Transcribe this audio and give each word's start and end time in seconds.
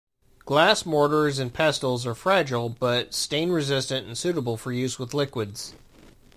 Glass 0.45 0.83
mortars 0.83 1.37
and 1.37 1.53
pestles 1.53 2.07
are 2.07 2.15
fragile, 2.15 2.69
but 2.69 3.13
stain-resistant 3.13 4.07
and 4.07 4.17
suitable 4.17 4.57
for 4.57 4.71
use 4.71 4.97
with 4.97 5.13
liquids. 5.13 5.75